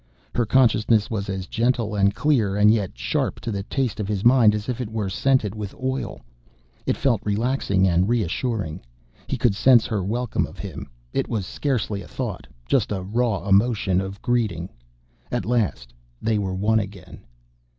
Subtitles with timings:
[0.33, 4.25] Her consciousness was as gentle and clear and yet sharp to the taste of his
[4.25, 6.21] mind as if it were scented oil.
[6.87, 8.81] It felt relaxing and reassuring.
[9.27, 10.89] He could sense her welcome of him.
[11.13, 14.69] It was scarcely a thought, just a raw emotion of greeting.
[15.31, 17.21] At last they were one again.